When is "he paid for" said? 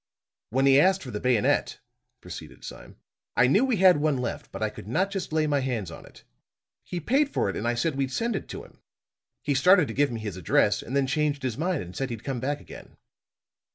6.83-7.51